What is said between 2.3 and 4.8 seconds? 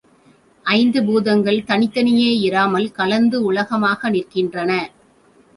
இராமல், கலந்து உலகமாக நிற்கின்றன.